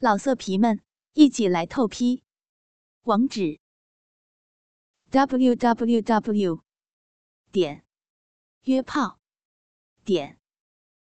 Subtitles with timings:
[0.00, 0.80] 老色皮们，
[1.14, 2.22] 一起来透批！
[3.02, 3.58] 网址
[5.10, 6.62] ：w w w
[7.50, 7.84] 点
[8.62, 9.18] 约炮
[10.04, 10.38] 点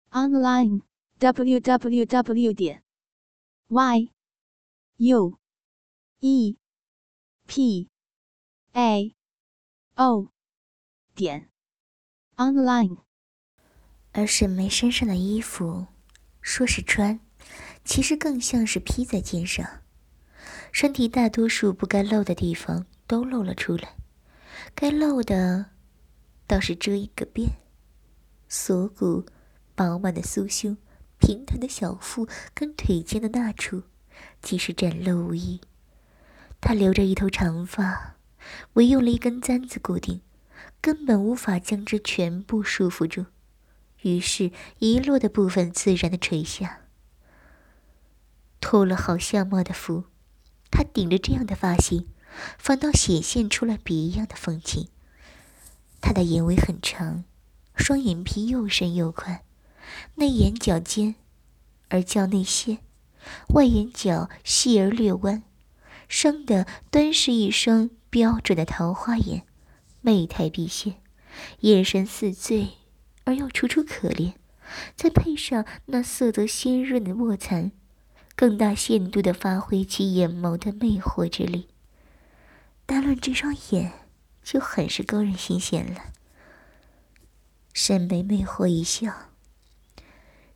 [0.09, 0.81] online
[1.19, 2.83] w w w 点
[3.69, 4.11] y
[4.97, 5.39] u
[6.19, 6.57] e
[7.47, 7.89] p
[8.73, 9.15] a
[9.95, 10.33] o
[11.15, 11.49] 点
[12.35, 12.97] online。
[14.11, 15.87] 而沈眉身上的衣服，
[16.41, 17.21] 说是穿。
[17.91, 19.81] 其实更像是披在肩上，
[20.71, 23.97] 身体大多数不该露的地方都露了出来，
[24.73, 25.65] 该露的
[26.47, 27.49] 倒是遮一个遍。
[28.47, 29.25] 锁骨、
[29.75, 30.77] 饱满的酥胸、
[31.19, 33.83] 平坦的小腹跟腿间的那处，
[34.41, 35.59] 即是展露无遗。
[36.61, 38.15] 她留着一头长发，
[38.75, 40.21] 唯用了一根簪子固定，
[40.79, 43.25] 根本无法将之全部束缚住，
[44.03, 46.80] 于是遗落的部分自然的垂下。
[48.61, 50.05] 脱了好相貌的福，
[50.69, 52.07] 他顶着这样的发型，
[52.57, 54.87] 反倒显现出了别样的风情。
[55.99, 57.25] 他的眼尾很长，
[57.75, 59.41] 双眼皮又深又宽，
[60.15, 61.15] 内眼角尖
[61.89, 62.77] 而较内陷，
[63.53, 65.43] 外眼角细而略弯，
[66.07, 69.43] 生的端是一双标准的桃花眼，
[70.01, 71.01] 媚态毕现，
[71.59, 72.69] 眼神似醉
[73.25, 74.33] 而又楚楚可怜，
[74.95, 77.71] 再配上那色泽鲜润的卧蚕。
[78.41, 81.67] 更大限度的发挥其眼眸的魅惑之力。
[82.87, 83.91] 单论这双眼，
[84.43, 86.05] 就很是勾人心弦了。
[87.71, 89.29] 沈眉魅惑一笑，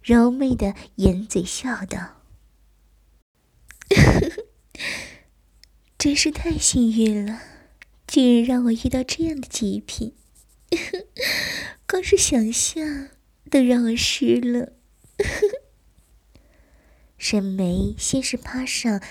[0.01, 2.23] 柔媚的掩嘴笑道
[5.99, 7.39] ：“真是太幸运了，
[8.07, 10.15] 竟然让我遇到这样的极品，
[11.87, 13.09] 光是想象
[13.51, 14.73] 都让我失了。
[17.27, 19.01] ”沈眉先是趴上，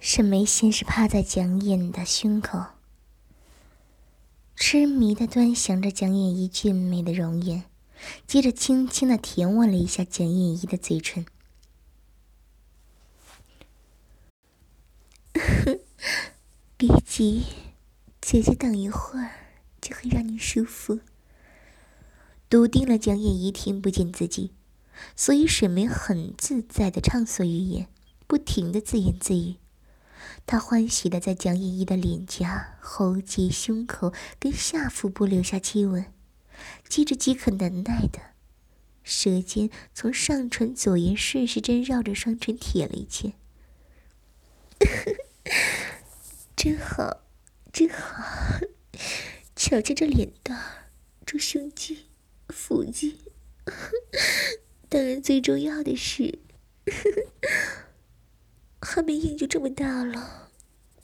[0.00, 2.64] 沈眉先是趴在蒋眼的胸口，
[4.56, 7.62] 痴迷的端详着蒋眼仪俊美的容颜，
[8.26, 11.24] 接着轻轻的舔吻了一下蒋眼仪的嘴唇。
[16.76, 17.44] 别急，
[18.20, 19.30] 姐姐等一会儿
[19.80, 20.98] 就会让你舒服。
[22.48, 24.50] 笃定了蒋眼仪听不见自己。
[25.16, 27.88] 所以沈眉很自在的畅所欲言，
[28.26, 29.56] 不停的自言自语。
[30.46, 36.06] 她欢喜的在蒋依依的脸颊、喉结、胸口跟下腹部留下亲吻，
[36.88, 38.20] 接着饥渴难耐的
[39.02, 43.32] 舌尖从上唇左沿顺时针绕着双唇舔了一圈。
[46.56, 47.22] 真好，
[47.72, 48.60] 真好，
[49.56, 50.90] 瞧瞧这脸蛋，
[51.24, 52.06] 这胸肌、
[52.48, 53.18] 腹肌。
[54.90, 56.40] 当然，最重要的是，
[58.80, 60.50] 还没硬就这么大了，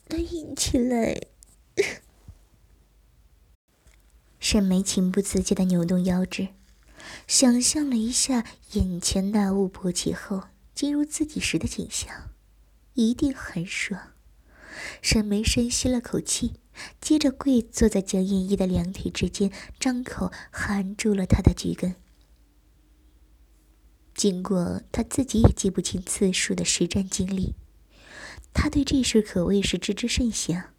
[0.09, 1.21] 那硬起来。
[4.41, 6.49] 沈眉情不自禁的扭动腰肢，
[7.27, 10.43] 想象了一下眼前那雾勃起后
[10.75, 12.31] 进入自己时的景象，
[12.93, 14.11] 一定很爽。
[15.01, 16.55] 沈眉深吸了口气，
[16.99, 19.49] 接着跪坐在江燕一的两腿之间，
[19.79, 21.95] 张口含住了他的菊根。
[24.17, 27.53] 经过他自己也记不清次数的实战经历，
[28.51, 30.71] 他对这事可谓是知之甚详。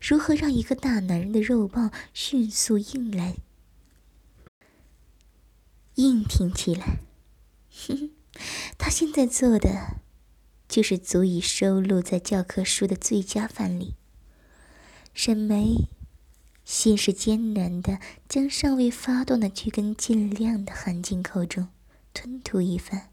[0.00, 3.36] 如何让一个大男人的肉棒迅速硬来、
[5.94, 6.98] 硬挺起来？
[7.86, 8.10] 哼，
[8.76, 10.00] 他现在做的
[10.68, 13.94] 就是足以收录在教科书的最佳范例。
[15.14, 15.88] 沈眉
[16.64, 21.68] 先是艰难的将尚未发动的巨根尽量的含进口中。
[22.12, 23.10] 吞吐一番，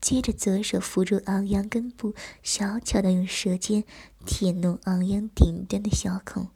[0.00, 3.84] 接着左手扶住昂扬根部，小巧的用舌尖
[4.24, 6.48] 舔弄昂扬顶端的小孔，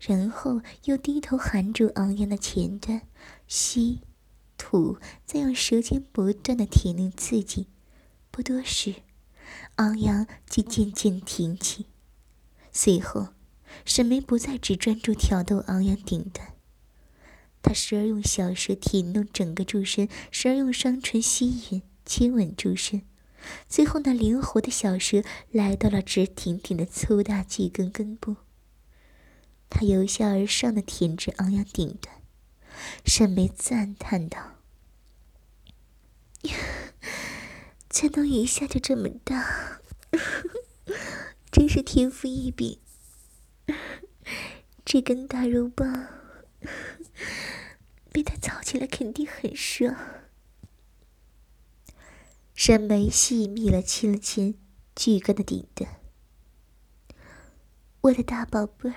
[0.00, 3.02] 然后又低头含住昂扬的前端，
[3.46, 4.00] 吸
[4.56, 7.68] 吐，再用舌尖不断的舔弄刺激。
[8.30, 8.94] 不多时，
[9.76, 11.86] 昂扬即渐渐挺起。
[12.72, 13.28] 随后，
[13.84, 16.51] 沈眉不再只专注挑逗昂扬顶端。
[17.62, 23.02] 他时而用小舌舔弄整个柱身，时而用双唇吸吮、亲吻柱身，
[23.68, 28.36] 最后那灵活的小舌来到了直挺挺的粗大巨根根部。
[29.70, 32.16] 他由下而上的舔至昂扬顶端，
[33.06, 34.58] 沈眉赞叹道
[37.88, 39.80] ：“才能一下就这么大，
[41.50, 42.80] 真是天赋异禀。
[44.84, 46.08] 这根大肉棒。”
[48.10, 49.96] 被他操起来肯定很爽。
[52.54, 54.60] 沈眉细密了亲了亲
[54.94, 56.00] 巨根的顶端。
[58.02, 58.96] 我的大宝贝儿，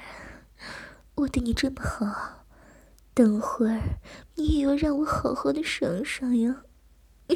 [1.16, 2.46] 我对你这么好，
[3.14, 4.00] 等会儿
[4.36, 6.64] 你也要让我好好的爽爽呀！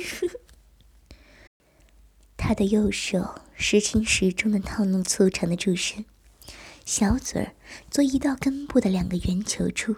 [2.35, 6.05] 他的右手时轻时重的套弄粗长的柱身，
[6.85, 7.55] 小嘴儿
[7.89, 9.95] 则移到根部的两个圆球处。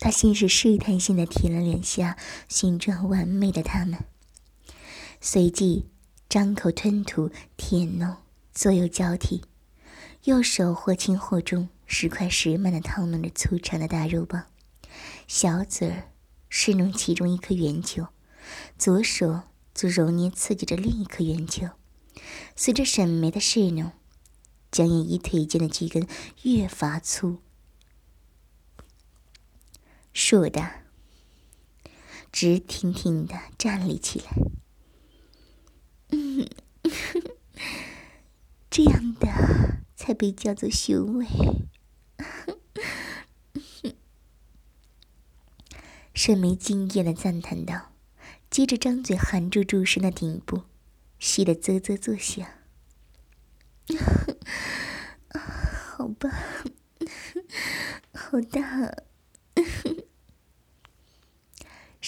[0.00, 2.16] 他先是试探性的舔了两下
[2.48, 3.98] 形状完美的它们，
[5.20, 5.86] 随即
[6.28, 8.16] 张口吞吐舔弄，
[8.54, 9.42] 左右交替，
[10.24, 14.44] 右手或轻或重，时快时慢的套弄着粗长的大肉棒，
[15.26, 16.10] 小嘴儿
[16.48, 18.06] 试弄其中一颗圆球，
[18.78, 19.42] 左手
[19.74, 21.68] 则揉捏刺激着另一颗圆球。
[22.54, 23.92] 随着沈眉的试弄，
[24.70, 26.06] 江眼一腿间的肌根
[26.42, 27.38] 越发粗。
[30.12, 30.82] 竖的，
[32.32, 34.26] 直挺挺的站立起来。
[36.10, 36.48] 嗯，
[38.70, 39.28] 这样的
[39.94, 41.26] 才被叫做雄伟。
[46.14, 47.92] 沈眉惊艳的赞叹道，
[48.50, 50.62] 接着张嘴含住柱身的顶部，
[51.20, 52.44] 吸得啧啧作响。
[55.32, 56.28] 好吧，
[58.12, 59.07] 好大。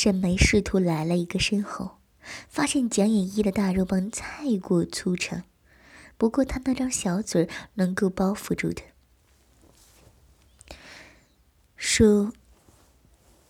[0.03, 1.99] 沈眉试图来了一个身后，
[2.49, 5.45] 发现蒋眼一的大肉棒太过粗长，
[6.17, 8.81] 不过他那张小嘴能够包覆住的。
[11.77, 12.33] 说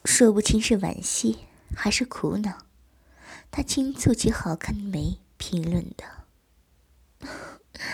[0.05, 1.39] 说不清是惋惜
[1.77, 2.67] 还是苦恼，
[3.53, 6.05] 他轻蹙起好看的眉，评论道：“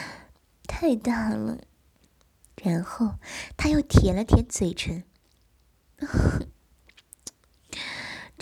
[0.67, 1.59] 太大了。”
[2.65, 3.17] 然后
[3.59, 5.05] 他又舔了舔嘴唇。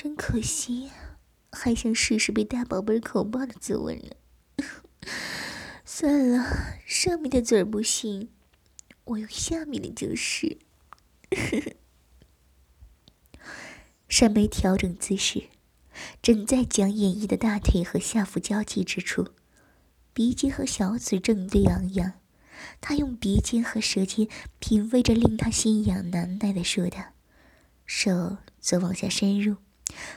[0.05, 0.91] 真可惜，
[1.51, 4.67] 还想试试被大宝贝口爆的滋味呢。
[5.83, 8.29] 算了，上面的嘴儿不行，
[9.05, 10.59] 我用下面的就是。
[14.07, 15.45] 山梅调整姿势，
[16.21, 19.29] 正在将演绎的大腿和下腹交集之处，
[20.13, 22.13] 鼻尖和小嘴正对昂扬。
[22.83, 24.29] 他用鼻尖和舌尖
[24.59, 27.15] 品味着令他心痒难耐的说道，
[27.87, 29.57] 手则往下深入。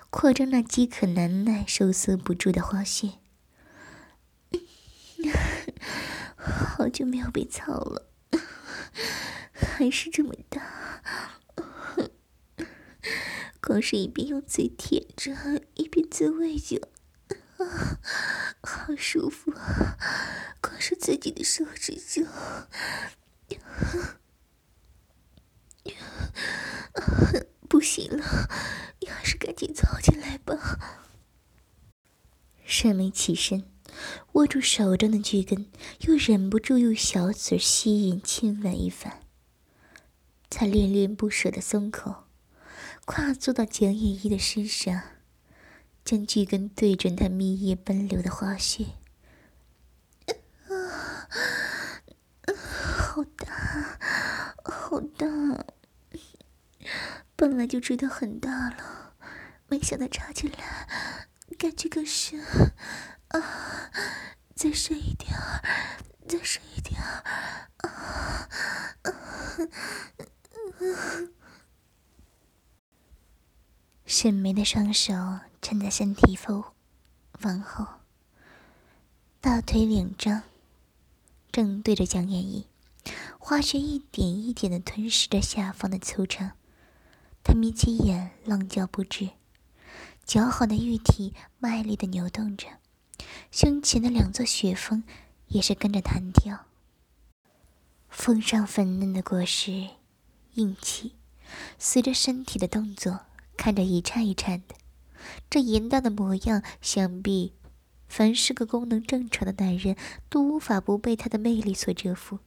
[0.10, 3.14] 扩张那饥渴难耐、收缩不住的花穴，
[6.36, 8.10] 好久没有被操了，
[9.54, 11.02] 还是这么大。
[13.60, 15.36] 光是一边用嘴舔着，
[15.74, 16.88] 一边滋味着，
[17.58, 18.00] 啊，
[18.64, 19.98] 好舒服啊！
[20.62, 22.26] 光是自己的手指就……
[27.68, 28.50] 不行了，
[29.02, 30.80] 你还是赶紧藏进来吧。
[32.66, 33.64] 沈眉起身，
[34.34, 35.68] 握住手中的巨根，
[36.02, 39.22] 又忍不住用小嘴吸引亲吻一番。
[40.50, 42.24] 他恋恋不舍的松口，
[43.06, 45.02] 跨坐到蒋眼一的身上，
[46.04, 48.86] 将巨根对准他蜜液奔流的花穴。
[50.68, 51.28] 啊，
[52.56, 53.98] 好大，
[54.64, 55.77] 好大。
[57.38, 59.14] 本来就吹得很大了，
[59.68, 60.90] 没想到插进来，
[61.56, 62.44] 感觉更深
[63.28, 63.92] 啊！
[64.56, 65.32] 再深一点，
[66.28, 67.24] 再深一点儿
[67.78, 68.50] 啊！
[74.08, 75.14] 沈眉的双手
[75.62, 76.74] 撑在身体后，
[77.44, 77.86] 往后，
[79.40, 80.42] 大腿两张，
[81.52, 82.68] 正对着江燕一，
[83.38, 86.54] 花穴一点一点的吞噬着下方的粗长。
[87.48, 89.30] 他眯起眼，浪叫不止，
[90.26, 92.68] 姣好的玉体卖力的扭动着，
[93.52, 95.06] 胸前的两座雪峰
[95.48, 96.66] 也是跟着弹跳。
[98.10, 99.92] 峰上粉嫩的果实，
[100.56, 101.14] 硬气，
[101.80, 103.22] 随着身体的动作，
[103.56, 104.76] 看着一颤一颤的。
[105.50, 107.54] 这淫荡的模样，想必
[108.10, 109.96] 凡是个功能正常的男人
[110.28, 112.40] 都无法不被他的魅力所折服。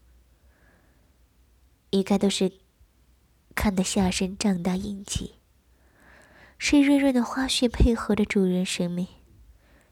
[1.88, 2.52] 一概都是。
[3.54, 5.34] 看得下身胀大硬气，
[6.58, 9.06] 是润润的花絮配合着主人生命，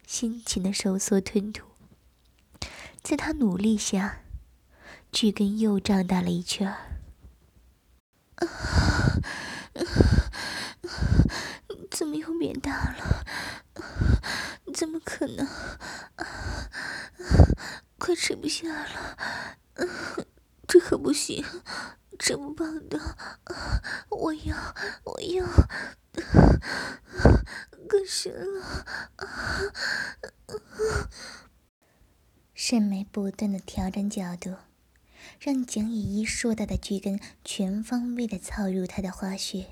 [0.06, 1.66] 辛勤的收缩吞吐。
[3.02, 4.20] 在他努力下，
[5.12, 6.76] 巨根又胀大了一圈儿。
[11.90, 13.24] 怎么又变大了？
[14.72, 15.46] 怎么可能？
[17.98, 19.16] 快吃不下了！
[20.68, 21.44] 这可不行！
[22.18, 22.98] 这么棒的，
[24.10, 25.46] 我要，我要，
[27.88, 28.94] 更深了。
[32.54, 34.56] 沈梅不断的调整角度，
[35.40, 39.68] 让蒋依依硕大的巨根全方位的操入她的花穴。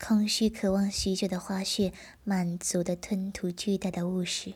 [0.00, 4.54] 空虚渴望许久的花穴满足的吞吐巨大的物实，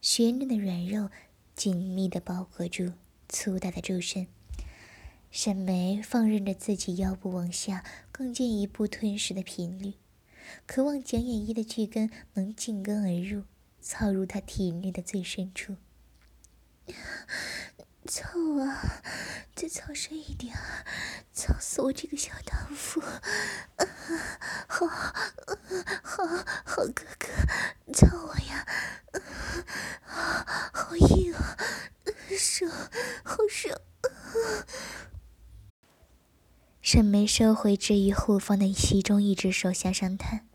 [0.00, 1.10] 穴内的软肉
[1.54, 2.92] 紧密的包裹住
[3.28, 4.26] 粗大的肉身。
[5.36, 9.94] 沈梅放任着自己腰部往下更进一步吞噬的频率，
[10.64, 13.42] 渴望蒋眼一的巨根能进根而入，
[13.80, 15.74] 操入他体内的最深处。
[18.06, 18.28] 操
[18.60, 19.02] 啊！
[19.56, 20.56] 再操深一点，
[21.32, 23.00] 操死我这个小荡妇！
[24.68, 26.26] 好，好，
[26.64, 27.26] 好哥哥，
[27.92, 28.64] 操我呀！
[30.06, 31.56] 啊好硬啊，
[32.38, 32.70] 爽，
[33.24, 33.76] 好爽！
[36.84, 40.46] 沈眉收回置于后方的其中一只手，向上探，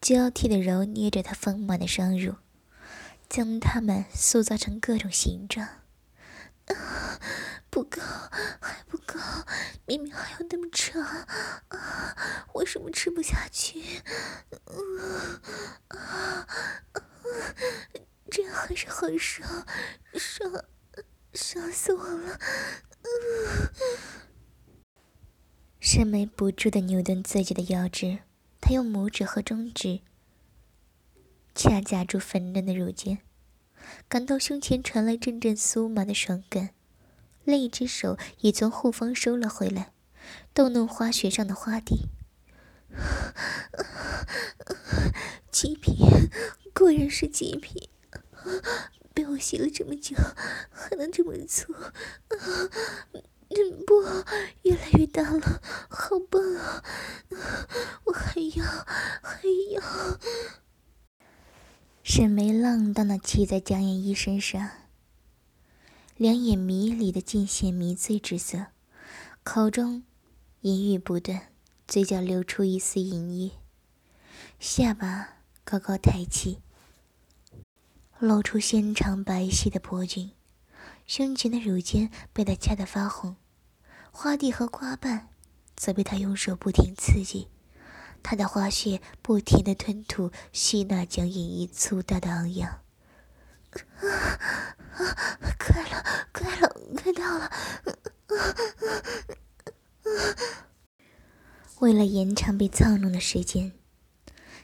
[0.00, 2.36] 交替的揉捏着她丰满的双乳，
[3.28, 5.66] 将它们塑造成各种形状。
[6.66, 7.20] 啊，
[7.68, 8.00] 不够，
[8.60, 9.18] 还不够，
[9.86, 12.16] 明明还有那么长，啊，
[12.54, 13.82] 为什么吃不下去？
[14.66, 15.40] 嗯，
[15.88, 16.46] 啊，
[18.30, 19.66] 这样还是很爽，
[20.14, 20.64] 爽，
[21.34, 22.38] 爽死我了！
[23.02, 24.25] 嗯。
[25.88, 28.18] 沈眉不住的扭动自己的腰肢，
[28.60, 30.00] 她用拇指和中指
[31.54, 33.18] 掐夹住粉嫩的乳尖，
[34.08, 36.70] 感到胸前传来阵阵酥麻的爽感，
[37.44, 39.92] 另一只手已从后方收了回来，
[40.52, 42.08] 逗弄花穴上的花蒂。
[45.52, 45.94] 极品，
[46.74, 47.88] 果然是极品，
[49.14, 50.16] 被我吸了这么久，
[50.72, 51.72] 还能这么粗。
[53.58, 54.02] 嗯，不，
[54.68, 56.84] 越来越大了，好棒啊！
[58.04, 58.64] 我还要，
[59.22, 59.40] 还
[59.72, 59.82] 要。
[62.02, 64.70] 沈眉浪荡的骑在江燕一身上，
[66.16, 68.66] 两眼迷离的尽显迷醉之色，
[69.42, 70.02] 口中
[70.60, 71.50] 淫语不断，
[71.88, 73.52] 嘴角流出一丝淫液，
[74.60, 76.58] 下巴高高抬起，
[78.18, 80.32] 露出纤长白皙的脖颈。
[81.06, 83.36] 胸前的乳尖被他掐得发红，
[84.18, 85.28] 花蒂和花瓣
[85.76, 87.48] 则被他用手不停刺激，
[88.22, 92.70] 他的花穴不停的吞吐吸纳将隐逸粗大的昂扬。
[92.70, 94.08] 啊
[94.96, 95.14] 啊
[95.58, 97.50] 快了，快了，快到了！
[101.80, 103.74] 为了延长被操弄的时间，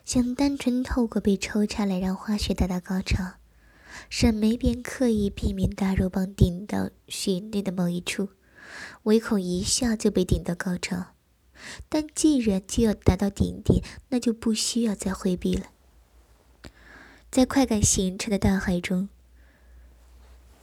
[0.07, 3.35] 想单纯透过被抽插来让花穴达到高潮。
[4.09, 8.31] 沈眉便刻意避免大肉棒顶到穴内的某一处，
[9.05, 11.15] 唯恐一下就被顶到高潮。
[11.89, 15.67] 但既然就要达到顶点，那就不需要再回避了。
[17.31, 19.09] 在快感形成的大海中，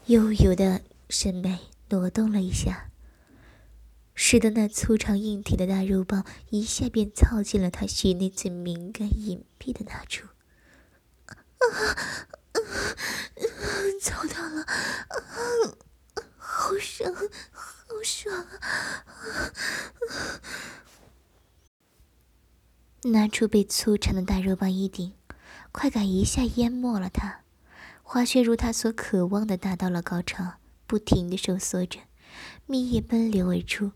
[0.07, 2.89] 悠悠的沈美挪动了一下，
[4.13, 10.27] 使得那粗长硬挺的大肉棒一下便操进了他穴内最敏感隐蔽的那处。
[11.57, 11.65] 啊！
[14.01, 15.15] 操到了，啊
[16.37, 17.13] 好爽，
[17.89, 19.03] 好爽啊！
[23.05, 25.13] 拿出被粗长的大肉棒一顶，
[25.71, 27.41] 快感一下淹没了他，
[28.03, 32.01] 花穴如他所渴望的达到了高潮，不停的收缩着，
[32.67, 33.93] 蜜液奔流而出。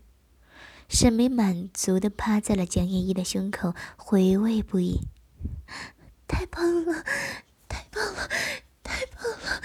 [0.88, 5.02] 沈眉满足的趴在了蒋燕一的胸口，回味不已，
[6.26, 7.04] 太棒了！
[7.68, 8.28] 太棒了，
[8.82, 9.62] 太棒了！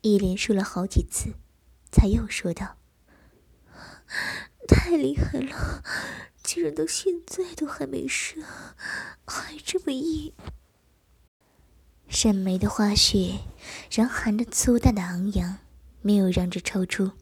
[0.00, 1.34] 一连说了好几次，
[1.94, 2.76] 才又说道
[4.66, 5.84] ：“太厉害了，
[6.42, 8.42] 竟然到现在都还没射，
[9.24, 10.32] 还这么硬。”
[12.10, 13.38] 沈眉的花穴
[13.92, 15.58] 仍含着粗大的昂扬，
[16.02, 17.12] 没有让之抽出。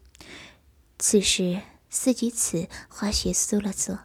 [0.99, 1.61] 此时，
[1.91, 3.99] 思及此，花穴缩了缩，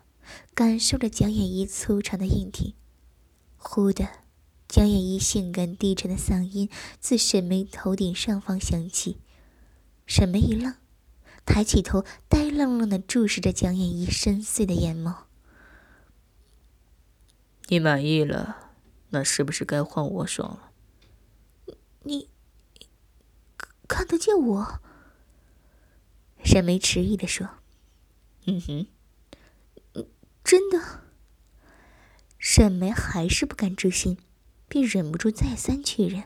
[0.53, 2.73] 感受着蒋眼一粗长的硬挺，
[3.55, 4.05] 忽的。
[4.67, 6.69] 蒋眼一性感低沉的嗓音
[6.99, 9.21] 自沈眉头顶上方响起，
[10.07, 10.73] 沈眉一愣，
[11.45, 15.25] 抬起头，呆愣愣的注视着江燕一深邃的眼眸。
[17.67, 18.71] 你满意了，
[19.09, 21.75] 那是不是该换我爽了？
[22.03, 22.29] 你
[23.87, 24.81] 看得见我？
[26.43, 27.49] 沈眉迟疑的说
[28.47, 28.87] ：“嗯哼，
[30.43, 31.03] 真的。”
[32.39, 34.17] 沈眉还是不敢置信。
[34.69, 36.25] 便忍不住再三确认。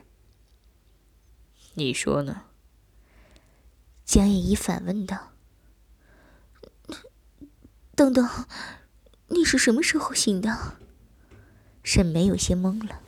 [1.74, 2.46] 你说呢？
[4.04, 5.32] 江夜怡反问道
[7.96, 8.28] ：“等等，
[9.28, 10.76] 你是什么时候醒的？
[11.82, 13.00] 沈梅有些懵了，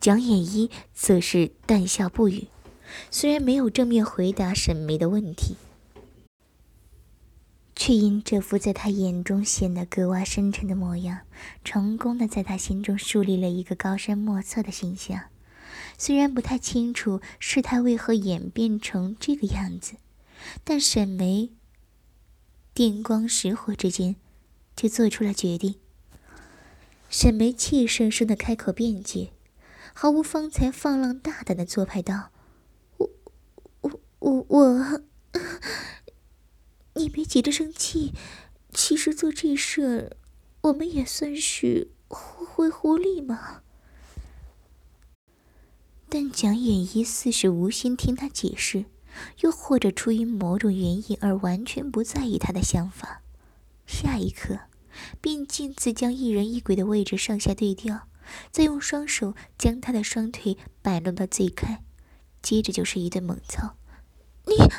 [0.00, 2.48] 蒋衍一则是淡笑不语，
[3.10, 5.56] 虽然没有正面回答沈梅的问题，
[7.76, 11.20] 却因这副在他眼中显得格外深沉的模样，
[11.62, 15.24] 成功的在他心中树立了一个高深莫测的形象。
[15.98, 19.94] 虽然不太清楚事态为何演变成这个样子，
[20.64, 21.50] 但沈梅
[22.74, 24.16] 电光石火之间。
[24.74, 25.76] 就做出了决定。
[27.10, 29.32] 沈梅气生生的开口辩解，
[29.92, 32.30] 毫无方才放浪大胆的做派道
[32.96, 33.10] ：“我、
[33.82, 35.02] 我、我、我，
[36.94, 38.14] 你别急着生气。
[38.72, 40.16] 其实做这事儿，
[40.62, 43.62] 我们也算是互惠互利嘛。”
[46.08, 48.86] 但蒋衍一似是无心听他解释，
[49.40, 53.22] 又或者出于某种原因而完全不在意他的想法。
[53.86, 54.60] 下一刻，
[55.20, 58.08] 便径自将一人一鬼的位置上下对调，
[58.50, 61.82] 再用双手将他的双腿摆弄到最开，
[62.40, 63.76] 接着就是一顿猛操。
[64.46, 64.70] 你啊，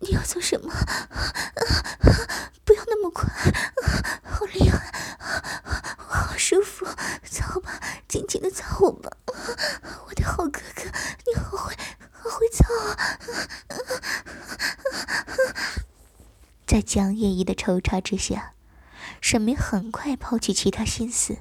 [0.00, 0.72] 你要做什么？
[0.72, 1.08] 啊
[2.64, 3.28] 不要那么快，
[4.22, 4.92] 好厉害，
[5.96, 6.86] 好舒服，
[7.24, 9.10] 操吧，紧紧的操我吧，
[10.06, 10.82] 我的好哥哥，
[11.26, 11.74] 你好会，
[12.12, 13.18] 好会操啊！
[16.70, 18.54] 在蒋野一的抽插之下，
[19.20, 21.38] 沈明很快抛弃其他心思，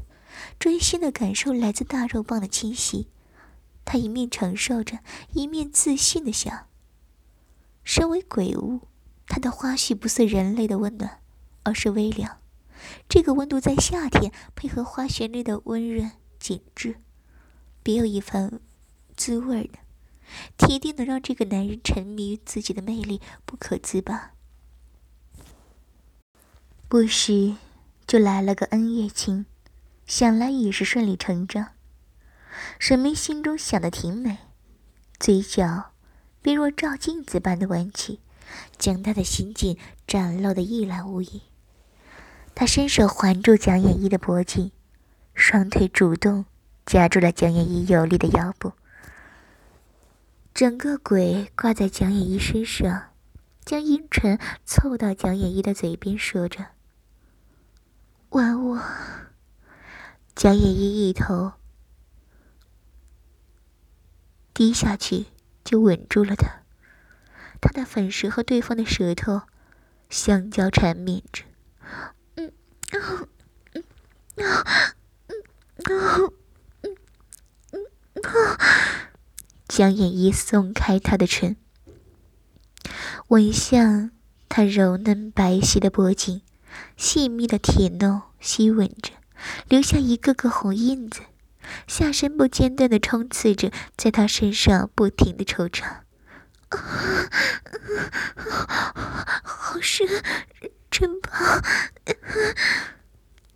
[0.57, 3.09] 专心的感受来自大肉棒的侵袭。
[3.86, 4.98] 他一面承受着，
[5.33, 6.65] 一面自信的想：
[7.83, 8.88] 身为鬼物，
[9.27, 11.19] 他的花絮不似人类的温暖，
[11.62, 12.39] 而是微凉。
[13.07, 16.09] 这个温度在夏天配合花旋律的温润
[16.39, 16.95] 紧致，
[17.83, 18.59] 别有一番
[19.15, 19.77] 滋味呢。
[20.57, 24.31] 铁定能让这个男人沉迷于自己的魅力，不可自拔。
[26.89, 27.53] 不时
[28.08, 29.46] 就来了个恩怨情，
[30.08, 31.67] 想来也是顺理成章。
[32.79, 34.39] 沈眉心中想的挺美，
[35.19, 35.91] 嘴角
[36.41, 38.22] 便若照镜子般的弯起，
[38.79, 41.44] 将他的心境展露的一览无遗。
[42.55, 44.72] 他伸手环住蒋衍一的脖颈，
[45.35, 46.46] 双腿主动
[46.87, 48.74] 夹住了蒋衍一有力的腰部，
[50.55, 53.11] 整个鬼挂在蒋衍一身上，
[53.63, 56.66] 将阴唇凑到蒋衍一的嘴边，说着。
[58.29, 58.81] 吻我，
[60.35, 61.53] 蒋野一一头
[64.53, 65.25] 低下去，
[65.63, 66.61] 就吻住了他。
[67.59, 69.42] 他的粉舌和对方的舌头
[70.09, 71.44] 相交缠绵着。
[72.35, 72.53] 嗯，
[72.92, 73.27] 啊，
[73.74, 73.83] 嗯，
[74.46, 74.63] 啊，
[75.27, 75.42] 嗯，
[75.83, 76.29] 啊
[77.72, 77.85] 嗯，
[78.24, 79.09] 啊，
[79.68, 81.57] 蒋野一松开他的唇，
[83.29, 84.11] 吻向
[84.48, 86.44] 他柔嫩白皙的脖颈。
[86.98, 89.14] 细密的铁弄吸吻着，
[89.68, 91.22] 留下一个个红印子，
[91.88, 96.03] 下身不间断的冲刺着，在他身上不停的抽插。
[99.44, 100.08] 好深，
[100.92, 101.64] 真棒！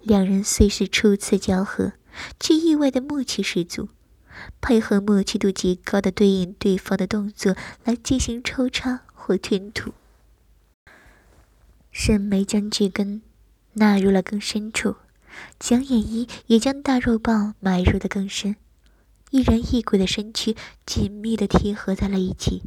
[0.01, 1.93] 两人虽是初次交合，
[2.39, 3.89] 却意外的默契十足，
[4.59, 9.93] 配合默契度极高的对应对方的动作来进行抽插或吞吐。
[11.93, 13.21] 沈眉将巨根
[13.73, 14.95] 纳入了更深处，
[15.59, 18.55] 蒋衍一也将大肉棒埋入的更深，
[19.29, 20.55] 一人一鬼的身躯
[20.87, 22.63] 紧密的贴合在了一起，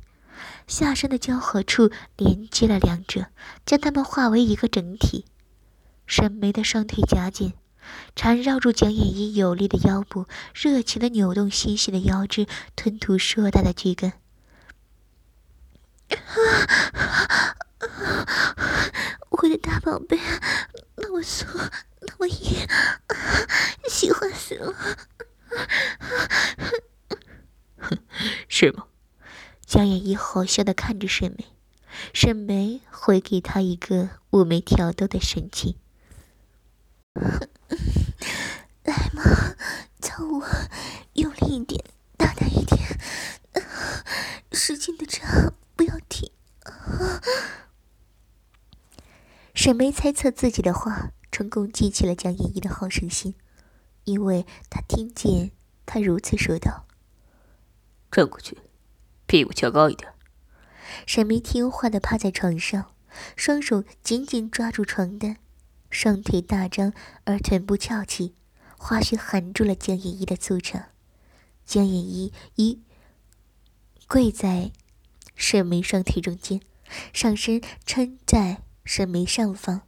[0.69, 3.27] 下身的交合处连接了两者，
[3.67, 5.25] 将它们化为一个整体。
[6.07, 7.53] 沈眉的双腿夹紧，
[8.15, 14.13] 缠绕住蒋衍一有力的腰部，热情的扭动纤细的腰肢，吞吐硕大的巨根。
[19.47, 20.19] 我的大宝贝，
[20.97, 21.47] 那么酥，
[22.01, 22.67] 那么硬，
[23.89, 24.75] 喜欢死了。
[28.49, 28.87] 是吗？
[29.65, 31.47] 江野一好笑的看着沈眉，
[32.13, 35.77] 沈眉回给他一个妩媚挑逗的神情。
[38.83, 39.23] 来嘛，
[40.01, 40.45] 操我，
[41.13, 41.85] 用力一点，
[42.17, 42.99] 大胆一点，
[44.51, 46.33] 使劲的扎，不要停。
[49.57, 53.35] 沈眉猜测自己的话成功激起了江依依的好胜心，
[54.05, 55.51] 因为他听见
[55.87, 56.87] 他如此说道
[58.13, 58.59] ：“转过去，
[59.27, 60.13] 屁股翘高一点。”
[61.07, 62.93] 沈眉听话的趴在床上，
[63.35, 65.39] 双手紧紧抓住床单，
[65.91, 66.93] 双腿大张
[67.25, 68.35] 而臀部翘起，
[68.77, 70.91] 花絮含住了江依依的粗长。
[71.65, 72.83] 江依依一
[74.07, 74.71] 跪在
[75.35, 76.61] 沈眉双腿中间，
[77.15, 78.66] 上身撑在。
[78.87, 79.83] 沈眉上方，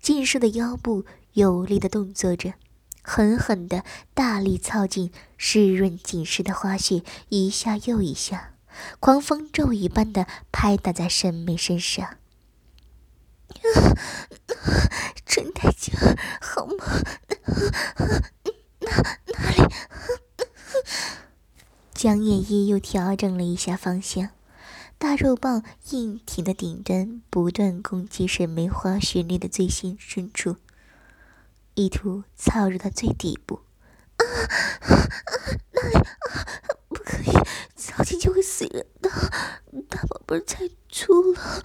[0.00, 2.54] 健硕的腰部有力的动作着，
[3.02, 8.54] 狠狠的大力操进湿润紧实的花穴，一下又一下，
[9.00, 12.16] 狂风骤雨般的拍打在沈眉身上。
[15.24, 15.92] 真带劲，
[16.40, 17.02] 好吗？
[18.80, 18.90] 哪
[19.26, 19.56] 哪里？
[21.92, 24.30] 江夜一又调整了一下方向，
[24.98, 30.56] 大肉棒硬挺的顶端不断攻击沈梅花穴内的最新深处，
[31.74, 33.60] 意图操入到最底部。
[34.16, 34.24] 啊
[34.80, 35.08] 啊！
[35.72, 36.06] 哪里？
[36.88, 37.32] 不可以，
[37.76, 39.10] 操进就会死人的，
[39.88, 41.62] 大宝贝太粗了。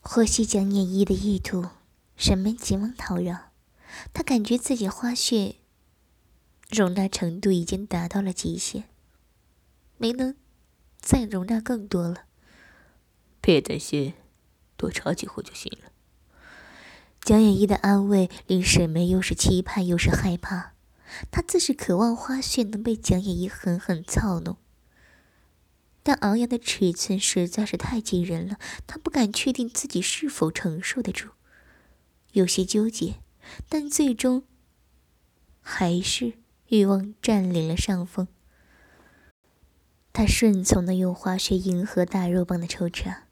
[0.00, 1.66] 获悉江念一的意图，
[2.16, 3.52] 沈梅急忙讨饶。
[4.14, 5.56] 他感觉自己花穴
[6.70, 8.84] 容纳程度已经达到了极限，
[9.98, 10.34] 没能
[11.04, 12.24] 再容纳更多了。
[13.42, 14.14] 别担心，
[14.78, 15.92] 多插几回就行了。
[17.20, 20.72] 蒋远一的安慰令沈梅又是期盼又是害怕。
[21.30, 24.56] 她自是渴望花絮能被蒋远一狠狠操弄。
[26.02, 31.30] 但昂扬的尺寸实在是太惊人了，他不敢确定自己是否承受得住，
[32.32, 33.16] 有些纠结，
[33.68, 34.44] 但最终
[35.60, 36.34] 还是
[36.68, 38.28] 欲望占领了上风。
[40.16, 43.24] 他顺从的用花穴迎合大肉棒的抽插，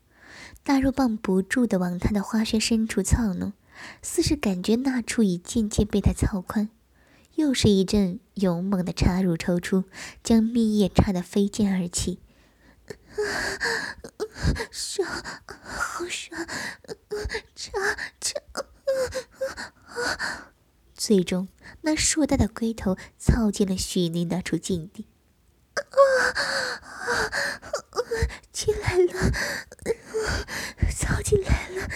[0.65, 3.53] 大肉棒不住的往他的花穴深处操弄，
[4.03, 6.71] 似是感觉那处已渐渐被他操宽，
[7.37, 9.85] 又是一阵勇猛的插入抽出，
[10.25, 12.19] 将蜜液插得飞溅而起。
[14.73, 15.09] 爽，
[15.47, 16.45] 好爽！
[17.55, 17.71] 插
[18.21, 18.41] 插，
[20.93, 21.47] 最终
[21.83, 25.07] 那硕大的龟头操进了许宁那处禁地。
[28.53, 29.33] 进来了，
[30.95, 31.89] 操进来了，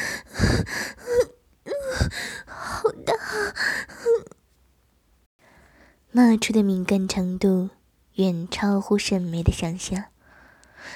[2.47, 3.15] 好大！
[6.13, 7.71] 那处的敏感程度
[8.15, 10.07] 远超乎沈梅的想象。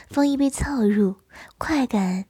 [0.08, 1.16] 风一被操入，
[1.58, 2.24] 快感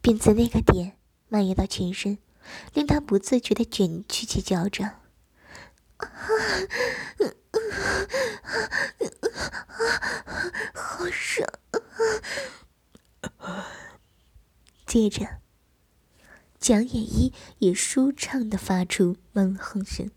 [0.00, 0.96] 便自那个点
[1.28, 2.18] 蔓延到全身，
[2.72, 5.00] 令他不自觉的卷曲起脚掌。
[10.74, 11.48] 好爽！
[14.86, 15.26] 接着，
[16.58, 20.10] 蒋野一也舒畅的发出闷哼声，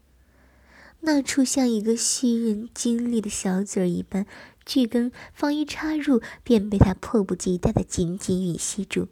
[1.01, 4.25] 那处像一个吸人精力的小嘴儿一般。
[4.63, 9.07] 巨根方一插入，便被他迫不及待的紧紧吮吸住，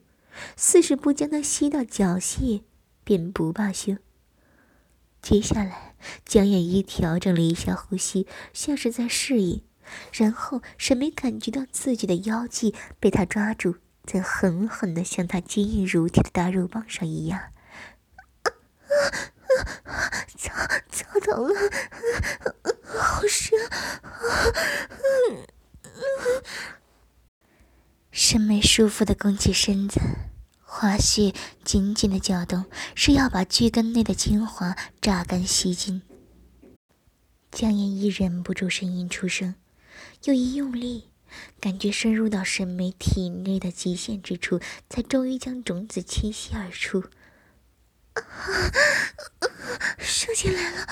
[0.56, 2.62] 似是不将他吸到脚泄，
[3.04, 3.98] 便不罢休。
[5.24, 5.89] 接下来，
[6.26, 9.64] 江夜一调整了一下呼吸，像是在适应，
[10.14, 17.52] 然后沈眉感觉到自己的腰际被他抓住，在狠狠地向他坚硬如铁的大肉棒上一压。
[20.38, 20.54] 操
[20.90, 21.54] 操到了，
[22.98, 23.60] 好深！
[28.12, 30.00] 沈美舒服的弓起身子，
[30.72, 31.34] 花絮
[31.66, 36.04] 紧紧的搅动，是要把巨根内的精华榨干吸尽。
[37.52, 39.56] 江言一忍不住声音出声，
[40.26, 41.10] 又一用力，
[41.60, 47.04] 感觉深入到沈美体内的极限之处，才终于将种子倾泻而出。
[49.98, 50.88] 射进来了，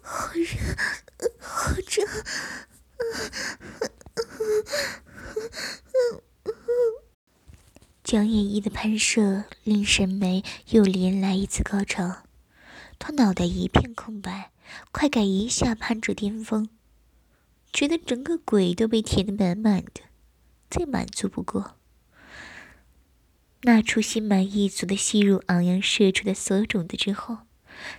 [0.00, 0.46] 好热，
[1.38, 2.06] 好热！
[8.06, 12.22] 江夜一的喷射令沈眉又连来一次高潮，
[13.00, 14.52] 他脑袋一片空白，
[14.92, 16.68] 快感一下攀至巅峰，
[17.72, 20.02] 觉得整个鬼都被填得满满的，
[20.70, 21.74] 再满足不过。
[23.62, 27.38] 那处心满意足的吸入昂扬射出的所有种子之后，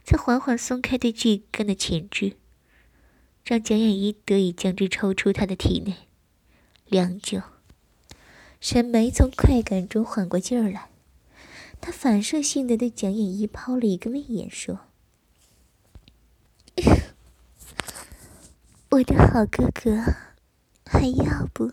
[0.06, 2.38] 才缓缓松开对巨根的钳制，
[3.44, 6.08] 让蒋眼一得以将之抽出他的体内。
[6.86, 7.42] 良久，
[8.70, 10.90] 沈眉从快感中缓过劲儿来，
[11.80, 14.82] 她反射性的对蒋眼一抛了一个媚眼，说
[18.92, 20.04] ：“我的好哥哥，
[20.86, 21.72] 还要不？”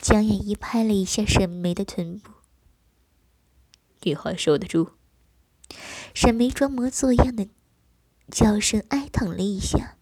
[0.00, 2.30] 蒋眼一拍了一下沈眉的臀部。
[4.02, 4.90] 你还受得住？
[6.14, 7.48] 沈眉装模作样的
[8.30, 9.96] 叫声哀叹了一下。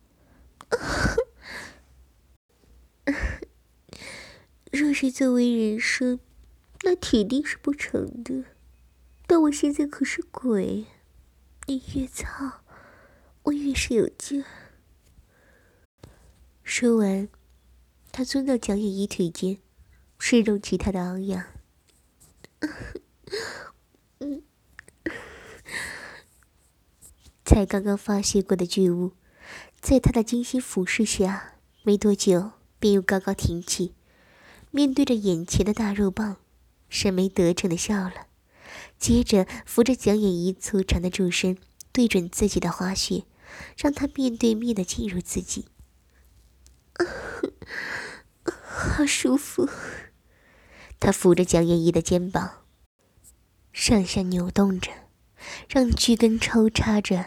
[4.70, 6.20] 若是作为人生，
[6.84, 8.44] 那铁定是不成的。
[9.26, 10.86] 但我现在可是鬼，
[11.66, 12.60] 你越操，
[13.42, 14.44] 我越是有劲。
[16.62, 17.28] 说完，
[18.12, 19.58] 他钻到蒋野一腿间，
[20.20, 21.46] 试动其他的昂扬。
[27.44, 29.14] 才刚刚发泄过的巨物，
[29.80, 33.94] 在他的精心俯视下，没多久便又高高挺起。
[34.72, 36.38] 面对着眼前的大肉棒，
[36.88, 38.26] 沈眉得逞的笑了，
[38.98, 41.56] 接着扶着蒋眼仪粗长的柱身，
[41.92, 43.24] 对准自己的花穴，
[43.76, 45.68] 让他面对面的进入自己。
[48.44, 49.68] 好舒服。
[50.98, 52.64] 他扶着蒋眼仪的肩膀，
[53.72, 54.90] 上下扭动着。
[55.68, 57.24] 让巨根抽插着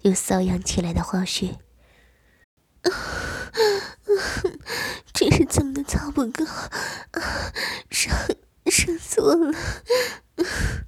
[0.00, 1.58] 又瘙痒起来的花穴，
[5.12, 6.44] 这是怎么的操不够，
[7.90, 8.16] 伤
[8.66, 9.52] 伤死我了！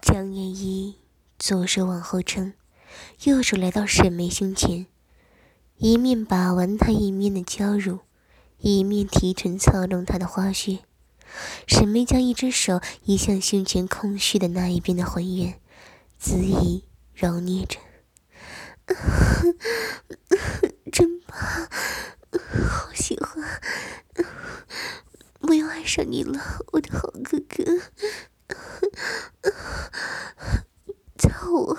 [0.00, 0.98] 江夜一
[1.38, 2.54] 左手往后撑，
[3.24, 4.86] 右手来到沈眉胸前，
[5.76, 8.00] 一面把玩她一面的娇乳，
[8.58, 10.80] 一面提臀操弄她的花穴。
[11.66, 15.60] 沈眉将一只手移向胸前空虚的那一边的浑圆，
[16.20, 17.78] 恣意揉捏着，
[22.68, 23.60] 好喜欢，
[25.40, 26.40] 我又爱上你了，
[26.72, 27.64] 我的好哥哥，
[31.18, 31.78] 操我！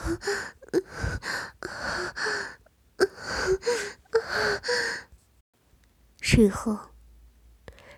[6.20, 6.80] 事后。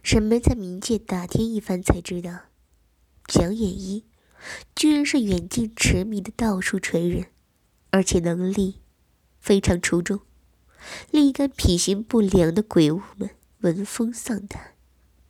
[0.03, 2.43] 沈眉在冥界打听一番，才知道
[3.25, 4.05] 蒋眼一
[4.73, 7.25] 居然是远近驰名的道术传人，
[7.89, 8.81] 而且能力
[9.41, 10.21] 非常出众，
[11.11, 14.75] 令一干品行不良的鬼物们闻风丧胆，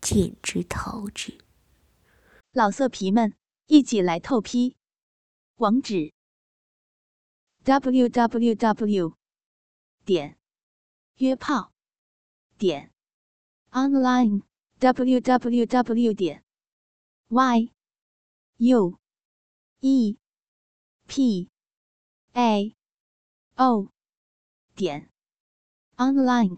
[0.01, 1.37] 简直逃之。
[2.51, 3.33] 老色皮们，
[3.67, 4.75] 一起来透批！
[5.55, 6.13] 网址
[7.63, 9.13] ：w w w.
[10.05, 10.37] 点
[11.17, 11.71] 约炮
[12.57, 12.91] 点
[13.71, 14.47] online。
[14.79, 16.43] www 点
[17.29, 17.71] y
[18.57, 18.99] u
[19.79, 20.17] e
[21.07, 21.49] p
[22.33, 22.75] a
[23.55, 23.91] o
[24.75, 25.09] 点
[25.99, 26.57] online。